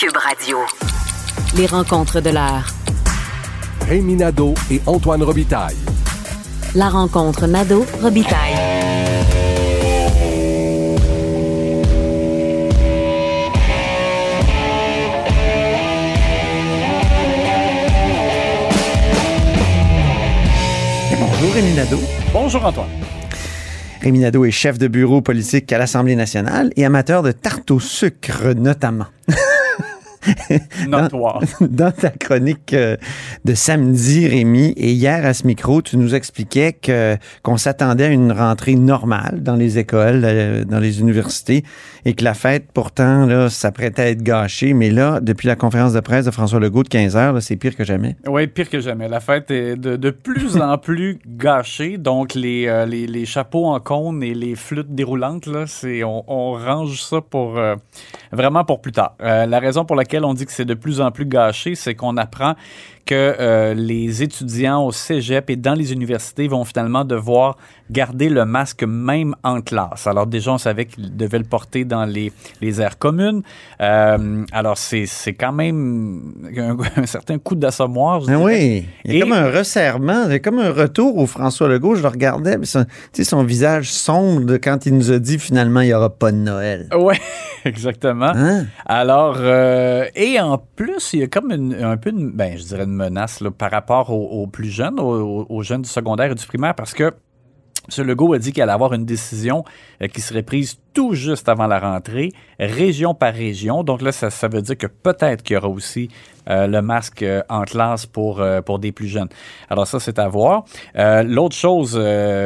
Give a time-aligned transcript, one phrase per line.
[0.00, 0.56] Cube Radio.
[1.58, 2.68] Les rencontres de l'heure.
[3.86, 5.76] Rémi Nadeau et Antoine Robitaille.
[6.74, 8.54] La rencontre Nadeau-Robitaille.
[21.18, 22.00] Bonjour Rémi Nadeau.
[22.32, 22.88] Bonjour Antoine.
[24.00, 27.80] Rémi Nadeau est chef de bureau politique à l'Assemblée nationale et amateur de tarte au
[27.80, 29.04] sucre notamment.
[30.88, 31.42] Notoire.
[31.60, 32.96] Dans ta chronique euh,
[33.44, 38.08] de samedi, Rémi, et hier à ce micro, tu nous expliquais que qu'on s'attendait à
[38.08, 41.64] une rentrée normale dans les écoles, euh, dans les universités,
[42.04, 44.72] et que la fête, pourtant, là, s'apprêtait à être gâchée.
[44.72, 47.76] Mais là, depuis la conférence de presse de François Legault de 15 heures, c'est pire
[47.76, 48.16] que jamais.
[48.26, 49.08] Oui, pire que jamais.
[49.08, 51.98] La fête est de, de plus en plus gâchée.
[51.98, 56.24] Donc, les, euh, les, les chapeaux en cône et les flûtes déroulantes, là, c'est, on,
[56.26, 57.76] on range ça pour euh,
[58.32, 59.14] vraiment pour plus tard.
[59.22, 61.94] Euh, la raison pour laquelle on dit que c'est de plus en plus gâché, c'est
[61.94, 62.54] qu'on apprend
[63.10, 67.56] que euh, les étudiants au cégep et dans les universités vont finalement devoir
[67.90, 70.06] garder le masque même en classe.
[70.06, 73.42] Alors déjà, on savait qu'ils devaient le porter dans les, les aires communes.
[73.80, 76.22] Euh, alors c'est, quand même
[76.56, 78.22] un, un certain coup d'assommoir.
[78.28, 81.26] oui, il y a Et- comme un resserrement, il y a comme un retour au
[81.26, 81.96] François Legault.
[81.96, 82.86] Je le regardais, mais son,
[83.20, 86.88] son visage sombre quand il nous a dit finalement il n'y aura pas de Noël.
[86.96, 87.18] Ouais,
[87.64, 88.30] exactement.
[88.32, 88.66] Hein?
[88.92, 92.82] Alors, euh, et en plus, il y a comme un peu, une, ben, je dirais
[92.82, 96.74] une menace par rapport aux, plus jeunes, aux, aux jeunes du secondaire et du primaire,
[96.74, 97.12] parce que
[97.96, 98.04] M.
[98.04, 99.64] Legault a dit qu'il allait avoir une décision
[100.02, 103.82] euh, qui serait prise tout juste avant la rentrée, région par région.
[103.84, 106.08] Donc là, ça, ça veut dire que peut-être qu'il y aura aussi
[106.48, 109.28] euh, le masque euh, en classe pour, euh, pour des plus jeunes.
[109.68, 110.64] Alors ça, c'est à voir.
[110.96, 112.00] L'autre chose,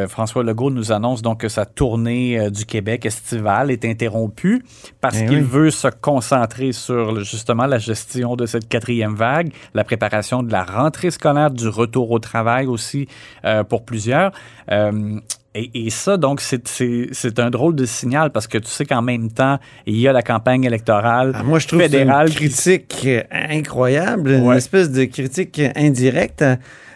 [0.09, 4.65] François Legault nous annonce donc que sa tournée du Québec estivale est interrompue
[5.01, 5.49] parce Eh qu'il oui.
[5.49, 10.65] veut se concentrer sur justement la gestion de cette quatrième vague, la préparation de la
[10.65, 13.09] rentrée scolaire, du retour au travail aussi
[13.69, 14.33] pour plusieurs.
[15.57, 19.31] Et, et ça, donc, c'est- un drôle de signal parce que tu sais qu'en même
[19.31, 22.29] temps, il y a la campagne électorale Ah, moi, je trouve fédérale.
[22.29, 26.45] une critique incroyable, une espèce de critique indirecte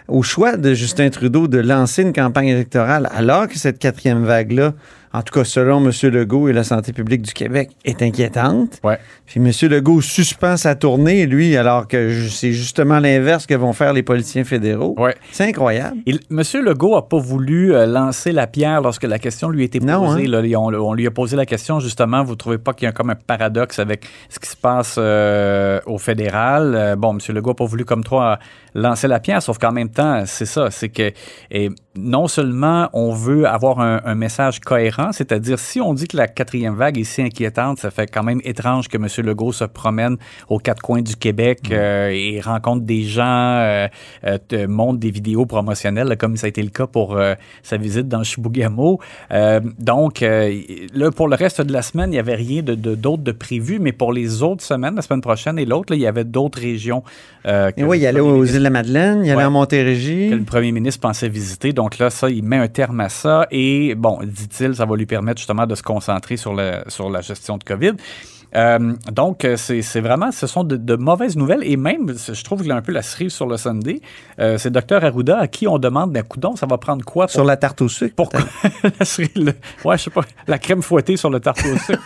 [0.09, 4.73] au choix de Justin Trudeau de lancer une campagne électorale alors que cette quatrième vague-là,
[5.13, 5.91] en tout cas selon M.
[6.11, 8.81] Legault et la santé publique du Québec, est inquiétante.
[8.85, 8.99] Ouais.
[9.27, 9.51] Puis M.
[9.71, 14.45] Legault suspend sa tournée, lui, alors que c'est justement l'inverse que vont faire les politiciens
[14.45, 14.95] fédéraux.
[14.99, 15.15] Ouais.
[15.33, 15.97] C'est incroyable.
[16.07, 19.65] Il- Monsieur Legault a pas voulu euh, lancer la pierre lorsque la question lui a
[19.65, 19.93] été posée.
[19.93, 20.23] Non, hein?
[20.27, 20.59] là.
[20.59, 22.23] on, on lui a posé la question justement.
[22.25, 25.81] Vous trouvez pas qu'il y a comme un paradoxe avec ce qui se passe euh,
[25.87, 26.75] au fédéral?
[26.75, 28.39] Euh, Bon, Monsieur Legault a pas voulu comme toi
[28.75, 31.13] lancer la pierre, sauf qu'en même temps, c'est ça, c'est que
[31.51, 36.17] et non seulement on veut avoir un, un message cohérent, c'est-à-dire si on dit que
[36.17, 39.07] la quatrième vague est si inquiétante, ça fait quand même étrange que M.
[39.27, 40.17] Legault se promène
[40.49, 43.87] aux quatre coins du Québec euh, et rencontre des gens, euh,
[44.25, 47.77] euh, te montre des vidéos promotionnelles, comme ça a été le cas pour euh, sa
[47.77, 48.99] visite dans Chibougamau.
[49.79, 53.33] Donc, là, pour le reste de la semaine, il n'y avait rien de, d'autre de
[53.33, 56.61] prévu, mais pour les autres semaines, la semaine prochaine et l'autre, il y avait d'autres
[56.61, 57.03] régions.
[57.45, 59.45] que Et oui, il allait aux ministre- îles de la Madeleine, il allait Ouais.
[59.45, 60.31] en Montérégie.
[60.31, 61.73] que le premier ministre pensait visiter.
[61.73, 63.47] Donc là, ça, il met un terme à ça.
[63.51, 67.21] Et bon, dit-il, ça va lui permettre justement de se concentrer sur la, sur la
[67.21, 67.93] gestion de COVID.
[68.57, 71.61] Euh, donc, euh, c'est vraiment, ce sont de, de mauvaises nouvelles.
[71.65, 74.01] Et même, je trouve qu'il a un peu la cerise sur le Sunday.
[74.41, 77.31] Euh, c'est Dr Arruda à qui on demande, ben, coudon, ça va prendre quoi pour
[77.33, 78.15] Sur la tarte au sucre.
[78.17, 78.41] pourquoi
[78.99, 79.53] la cerise, le-
[79.85, 82.03] ouais, je sais pas, la crème fouettée sur le tarte au sucre.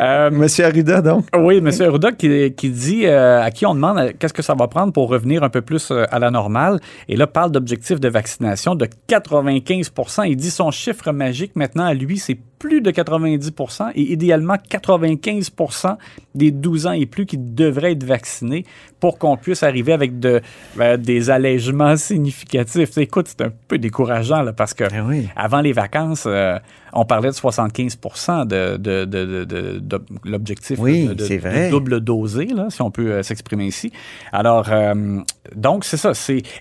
[0.00, 1.26] Euh, Monsieur Arruda, donc.
[1.36, 1.70] oui, M.
[1.80, 4.92] Arruda qui, qui dit euh, à qui on demande euh, qu'est-ce que ça va prendre
[4.92, 6.80] pour revenir un peu plus euh, à la normale.
[7.08, 11.94] Et là, parle d'objectifs de vaccination de 95% Il dit son chiffre magique maintenant à
[11.94, 15.96] lui, c'est plus de 90% et idéalement 95%
[16.34, 18.64] des 12 ans et plus qui devraient être vaccinés
[19.00, 20.40] pour qu'on puisse arriver avec de,
[20.76, 22.96] ben, des allègements significatifs.
[22.98, 25.28] Écoute, c'est un peu décourageant là, parce que oui.
[25.36, 26.58] avant les vacances, euh,
[26.92, 27.98] on parlait de 75
[28.46, 33.92] de, de, l'objectif Oui, de, double dosé, là, si on peut euh, s'exprimer ici.
[34.32, 35.20] Alors, euh,
[35.54, 36.12] donc, c'est ça.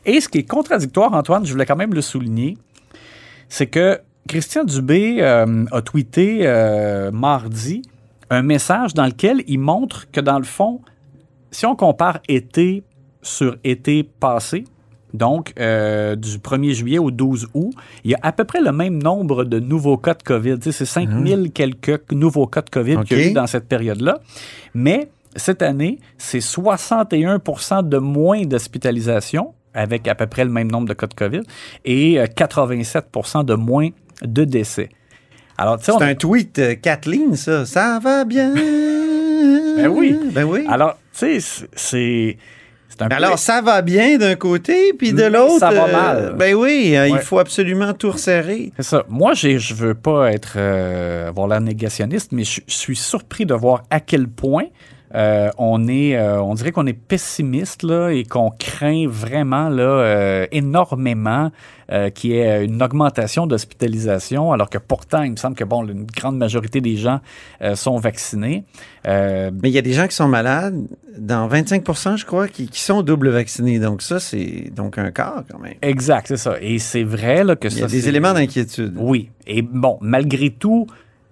[0.06, 2.58] Et ce qui est contradictoire, Antoine, je voulais quand même le souligner,
[3.48, 7.84] c'est que Christian Dubé euh, a tweeté euh, mardi
[8.30, 10.82] un message dans lequel il montre que, dans le fond,
[11.52, 12.84] si on compare été
[13.22, 14.66] sur été passé,
[15.14, 17.74] donc euh, du 1er juillet au 12 août,
[18.04, 20.58] il y a à peu près le même nombre de nouveaux cas de COVID.
[20.62, 24.20] C'est 5000 quelques nouveaux cas de COVID qu'il y a eu dans cette période-là.
[24.74, 30.88] Mais cette année, c'est 61% de moins d'hospitalisation avec à peu près le même nombre
[30.88, 31.42] de cas de COVID
[31.84, 33.90] et euh, 87% de moins
[34.24, 34.90] de décès.
[35.58, 37.66] Alors, on C'est un tweet, euh, Kathleen, ça.
[37.66, 38.54] Ça va bien?
[38.54, 40.18] Ben oui.
[40.32, 40.66] Ben oui.
[40.70, 42.38] Alors, tu sais, c'est-
[42.98, 45.60] peu- alors, ça va bien d'un côté, puis de l'autre.
[45.60, 46.36] ça va euh, mal.
[46.38, 48.72] ben oui, euh, il faut absolument tout resserrer.
[48.78, 49.04] C'est ça.
[49.10, 53.84] Moi, je veux pas être euh, avoir l'air négationniste, mais je suis surpris de voir
[53.90, 54.66] à quel point
[55.16, 59.84] euh, on est, euh, on dirait qu'on est pessimiste là et qu'on craint vraiment là
[59.84, 61.52] euh, énormément
[61.92, 65.88] euh, qu'il y ait une augmentation d'hospitalisation, alors que pourtant, il me semble que bon,
[65.88, 67.22] une grande majorité des gens
[67.62, 68.66] euh, sont vaccinés.
[69.08, 70.76] Euh, Mais il y a des gens qui sont malades,
[71.18, 73.80] dans 25% je crois, qui, qui sont double vaccinés.
[73.80, 75.76] Donc ça, c'est donc un quart quand même.
[75.82, 76.56] exact, c'est ça.
[76.60, 78.96] Et c'est vrai là que Il y ça, a des éléments d'inquiétude.
[78.98, 79.30] Oui.
[79.48, 80.88] Et bon, malgré tout,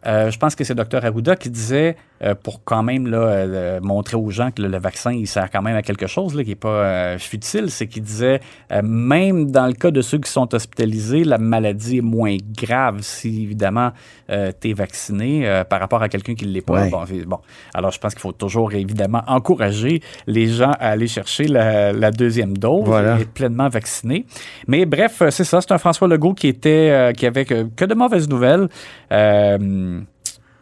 [0.06, 3.80] euh, je pense que c'est Dr Arruda qui disait, euh, pour quand même là, euh,
[3.82, 6.44] montrer aux gens que le, le vaccin, il sert quand même à quelque chose là,
[6.44, 8.40] qui n'est pas euh, futile, c'est qu'il disait,
[8.72, 13.00] euh, même dans le cas de ceux qui sont hospitalisés, la maladie est moins grave
[13.02, 13.92] si, évidemment,
[14.30, 16.86] tu es vacciné euh, par rapport à quelqu'un qui ne l'est pas.
[16.88, 17.24] Ouais.
[17.26, 17.40] Bon.
[17.74, 22.12] Alors, je pense qu'il faut toujours, évidemment, encourager les gens à aller chercher la, la
[22.12, 23.18] deuxième dose Voilà.
[23.18, 24.26] et être pleinement vaccinés.
[24.68, 25.62] Mais bref, c'est ça.
[25.62, 28.70] C'est un François Legault qui était, euh, qui avait que, que de mauvaises nouvelles.
[29.12, 30.00] Euh,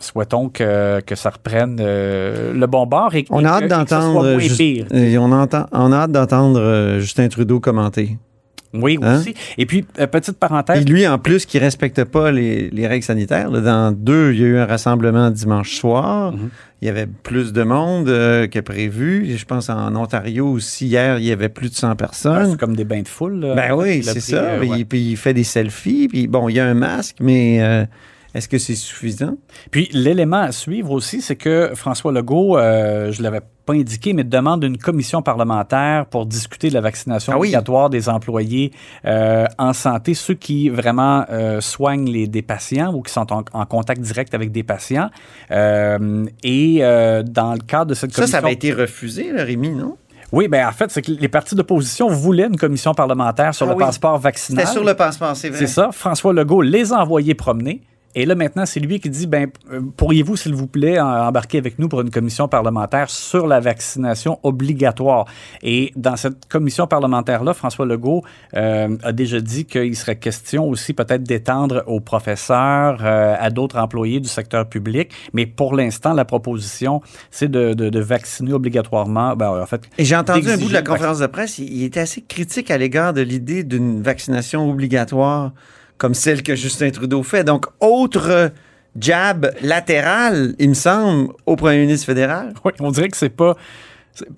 [0.03, 3.67] souhaitons que, que ça reprenne euh, le bon bord et, On et a hâte et
[3.67, 4.85] d'entendre pire.
[4.93, 8.17] euh, on, entend- on a hâte d'entendre euh, Justin Trudeau commenter.
[8.73, 9.19] Oui, Hein?
[9.19, 9.33] aussi.
[9.57, 10.85] Et puis, euh, petite parenthèse.
[10.85, 13.49] Puis lui, en plus, qui respecte pas les, les règles sanitaires.
[13.51, 16.31] là, dans deux, il y a eu un rassemblement dimanche soir.
[16.31, 16.49] Mhm.
[16.81, 19.27] Il y avait plus de monde euh, que prévu.
[19.29, 22.51] Et Je pense en Ontario aussi, hier, il y avait plus de 100 Ah, personnes.
[22.51, 23.41] c'est comme des bains de foule.
[23.41, 23.55] là.
[23.55, 24.37] Ben oui, c'est ça.
[24.41, 26.07] euh, Puis, il fait des selfies.
[26.07, 27.59] Puis bon, il y a un masque, mais
[28.33, 29.35] est-ce que c'est suffisant?
[29.71, 34.23] Puis l'élément à suivre aussi, c'est que François Legault, euh, je l'avais pas indiqué, mais
[34.23, 37.49] demande une commission parlementaire pour discuter de la vaccination Ah oui.
[37.49, 38.71] obligatoire des employés
[39.05, 43.43] euh, en santé, ceux qui vraiment euh, soignent les, des patients ou qui sont en,
[43.53, 45.09] en contact direct avec des patients.
[45.51, 46.79] Euh, et
[47.25, 48.39] dans le cadre de cette Ça, commission...
[48.39, 49.97] ça avait été refusé, là, Rémi, non?
[50.31, 53.71] Oui, ben en fait, c'est que les partis d'opposition voulaient une commission parlementaire sur Ah
[53.71, 53.83] le oui.
[53.83, 54.61] passeport vaccinal.
[54.65, 55.59] C'était sur le passeport, c'est vrai.
[55.59, 55.89] C'est ça.
[55.91, 57.81] François Legault les a envoyés promener.
[58.15, 61.79] Et là, maintenant, c'est lui qui dit, ben, euh, pourriez-vous, s'il vous plaît, embarquer avec
[61.79, 65.25] nous pour une commission parlementaire sur la vaccination obligatoire?
[65.63, 68.23] Et dans cette commission parlementaire-là, François Legault
[68.55, 73.77] euh, a déjà dit qu'il serait question aussi peut-être d'étendre aux professeurs, euh, à d'autres
[73.77, 75.11] employés du secteur public.
[75.33, 79.35] Mais pour l'instant, la proposition, c'est de, de- de vacciner obligatoirement.
[79.35, 82.01] Ben, en fait, Et j'ai entendu un bout de la conférence de presse, il était
[82.01, 85.51] assez critique à l'égard de l'idée d'une vaccination obligatoire
[86.01, 87.43] comme celle que Justin Trudeau fait.
[87.43, 88.51] Donc, autre
[88.99, 92.55] jab latéral, il me semble, au premier ministre fédéral.
[92.65, 93.55] Oui, on dirait que c'est pas.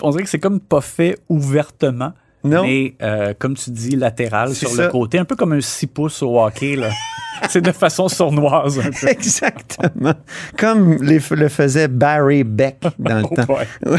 [0.01, 2.11] On dirait que c'est comme pas fait ouvertement.
[2.43, 2.63] Non.
[2.63, 4.83] Mais euh, comme tu dis, latéral sur ça.
[4.83, 6.75] le côté, un peu comme un 6 pouces au hockey.
[6.75, 6.89] là.
[7.49, 9.07] c'est de façon sournoise un peu.
[9.07, 10.13] Exactement.
[10.57, 13.97] Comme les- le faisait Barry Beck dans le Oh temps.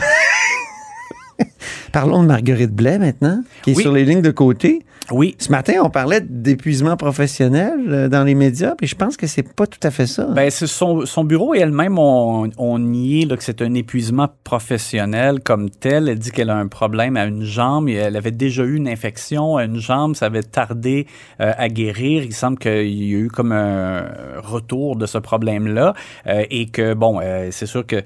[1.94, 3.82] Parlons de Marguerite Blais maintenant, qui est Oui.
[3.82, 4.82] sur les lignes de côté.
[5.12, 5.36] Oui.
[5.38, 9.54] Ce matin, on parlait d'épuisement professionnel euh, dans les médias, puis je pense que c'est
[9.54, 10.26] pas tout à fait ça.
[10.34, 12.48] Ben, c'est son, son bureau et elle-même ont,
[12.80, 16.08] nié que c'est un épuisement professionnel comme tel.
[16.08, 17.88] Elle dit qu'elle a un problème à une jambe.
[17.88, 20.16] et Elle avait déjà eu une infection à une jambe.
[20.16, 21.06] Ça avait tardé
[21.40, 22.24] euh, à guérir.
[22.24, 24.06] Il semble qu'il y a eu comme un
[24.42, 25.94] retour de ce problème-là.
[26.26, 28.02] euh, et que, bon, euh, c'est sûr que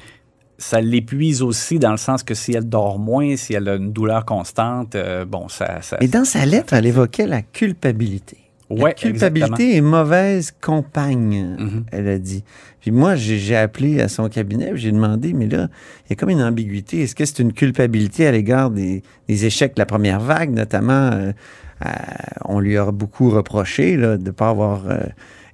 [0.58, 3.92] ça l'épuise aussi dans le sens que si elle dort moins, si elle a une
[3.92, 5.80] douleur constante, euh, bon, ça...
[5.82, 8.38] ça Et dans sa lettre, elle évoquait la culpabilité.
[8.70, 11.84] la Ouais, culpabilité est mauvaise compagne, Mhm.
[11.92, 12.42] elle a dit.
[12.80, 15.68] Puis moi, j'ai appelé à son cabinet, j'ai demandé, mais là,
[16.06, 17.02] il y a comme une ambiguïté.
[17.02, 21.10] Est-ce que c'est une culpabilité à l'égard des, des échecs de la première vague, notamment,
[21.12, 21.32] euh,
[21.80, 24.98] à- on lui a beaucoup reproché là, de ne pas avoir euh,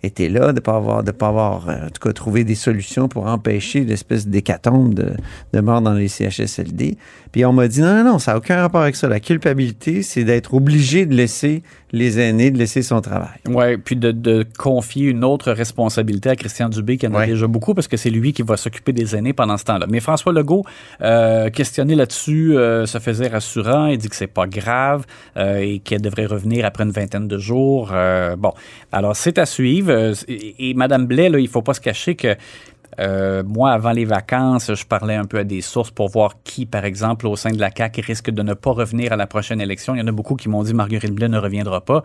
[0.05, 2.55] été là, de ne pas avoir, de pas avoir euh, en tout cas, trouvé des
[2.55, 5.13] solutions pour empêcher l'espèce d'hécatombe de,
[5.53, 6.97] de mort dans les CHSLD.
[7.33, 9.09] Puis on m'a dit, non, non, non, ça n'a aucun rapport avec ça.
[9.09, 13.39] La culpabilité, c'est d'être obligé de laisser les aînés, de laisser son travail.
[13.49, 17.27] Oui, puis de, de confier une autre responsabilité à Christian Dubé, qui en a Ouais.
[17.29, 19.87] déjà beaucoup, parce que c'est lui qui va s'occuper des aînés pendant ce temps-là.
[19.89, 20.65] Mais François Legault,
[21.03, 23.87] euh, questionné là-dessus, euh, se faisait rassurant.
[23.87, 25.05] Il dit que c'est pas grave
[25.37, 27.93] euh, et qu'elle devrait revenir après une vingtaine de jours.
[28.39, 28.53] Bon,
[28.91, 29.91] alors c'est à suivre.
[29.95, 32.37] Euh, Et, et Madame Blais, là, il faut pas se cacher que
[33.01, 36.65] euh, moi, avant les vacances, je parlais un peu à des sources pour voir qui,
[36.65, 39.61] par exemple, au sein de la CAQ, risque de ne pas revenir à la prochaine
[39.61, 39.97] élection.
[39.97, 42.05] Il y en a beaucoup qui m'ont dit Marguerite Blais ne reviendra pas.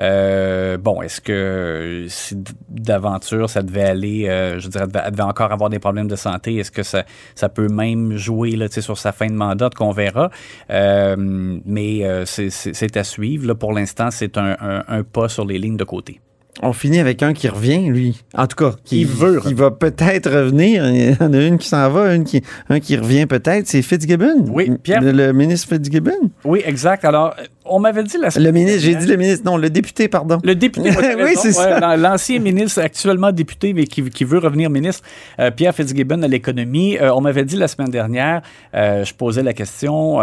[0.00, 2.36] Euh, bon, est-ce que si
[2.70, 4.24] d'aventure ça devait aller,
[4.58, 7.04] je dirais, elle devait, encore avoir des problèmes de santé, est-ce que ça,
[7.34, 9.68] ça peut même jouer sur sa fin de mandat?
[9.76, 10.30] Qu'on verra?
[10.70, 13.52] Mais c'est- à suivre.
[13.54, 16.20] Pour l'instant, c'est un pas sur les lignes de côté.
[16.62, 18.20] On finit avec un qui revient, lui.
[18.36, 20.86] En tout cas, qui, Il veut qui va peut-être revenir.
[20.90, 23.66] Il y en a une qui s'en va, une qui, un qui revient peut-être.
[23.66, 24.46] C'est Fitzgibbon.
[24.48, 26.30] Oui, Pierre- Le, le ministre Fitzgibbon.
[26.44, 27.04] Oui, exact.
[27.04, 30.08] Alors, on m'avait dit la Le semaine ministre, j'ai dit le ministre, non, le député,
[30.08, 30.38] pardon.
[30.42, 31.78] Le député, Oui, c'est ça.
[31.78, 35.04] l'an- L'ancien ministre, actuellement député, mais qui, qui veut revenir ministre,
[35.38, 36.98] euh, Pierre Fitzgibbon à l'économie.
[36.98, 38.42] Euh, on m'avait dit la semaine dernière,
[38.74, 40.18] euh, je posais la question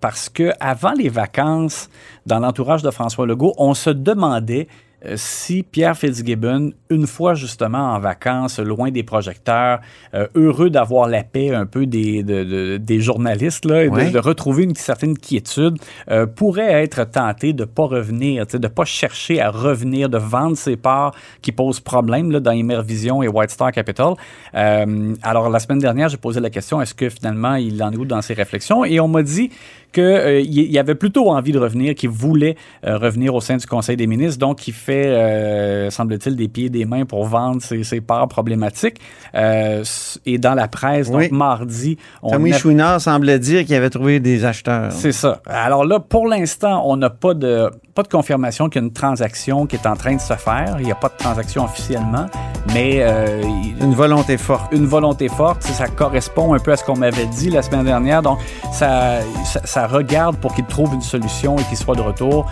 [0.00, 1.88] parce que avant les vacances,
[2.26, 4.66] dans l'entourage de François Legault, on se demandait
[5.14, 9.78] si Pierre Fitzgibbon, une fois justement en vacances, loin des projecteurs,
[10.14, 13.94] euh, heureux d'avoir la paix un peu des, de- de- des journalistes, là, et de-
[13.94, 14.10] Ouais.
[14.10, 15.76] de, retrouver une certaine quiétude,
[16.10, 20.18] euh, pourrait être tenté de ne pas revenir, de ne pas chercher à revenir, de
[20.18, 24.14] vendre ses parts qui posent problème là, dans Immervision et White Star Capital.
[24.54, 27.96] Euh, alors, la semaine dernière, j'ai posé la question, est-ce que finalement, il en est
[27.96, 28.84] où dans ses réflexions?
[28.84, 29.50] Et on m'a dit
[29.92, 33.96] qu'il il avait plutôt envie de revenir, qu'il voulait euh, revenir au sein du Conseil
[33.96, 37.82] des ministres, donc il fait, euh, semble-t-il, des pieds et des mains pour vendre ses,
[37.84, 38.96] ses parts problématiques.
[39.34, 39.82] Euh,
[40.26, 41.28] et dans la presse, Oui.
[41.28, 44.92] donc mardi, on Tommy a- Chouinard semblait dire qu'il avait trouvé des acheteurs.
[44.92, 45.40] c'est ça.
[45.46, 48.92] Alors là, pour l'instant, on n'a pas de, pas de confirmation qu'il y a une
[48.92, 50.76] transaction qui est en train de se faire.
[50.78, 52.26] Il n'y a pas de transaction officiellement,
[52.72, 53.42] mais euh,
[53.80, 54.72] Une volonté forte.
[54.72, 58.22] une volonté forte, ça, correspond un peu à ce qu'on m'avait dit la semaine dernière.
[58.22, 58.38] Donc,
[58.70, 62.48] ça, ça, ça regarde pour qu'il trouve une solution et qu'il soit de retour.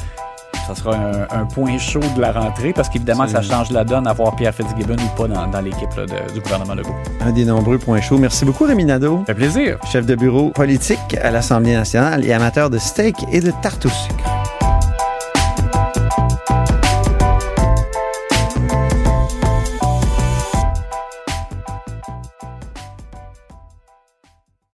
[0.67, 4.09] Ça sera un, un point chaud de la rentrée parce qu'évidemment, ça change la donne
[4.09, 5.95] à voir Pierre Fitzgibbon ou pas dans, dans l'équipe
[6.35, 6.97] du gouvernement Legault.
[7.21, 8.19] Un des nombreux points chauds.
[8.19, 9.19] Merci beaucoup, Rémi Nadeau.
[9.21, 9.79] Ça fait plaisir.
[9.93, 13.91] chef de bureau politique à l'Assemblée nationale et amateur de steak et de tarte au
[13.91, 14.36] sucre.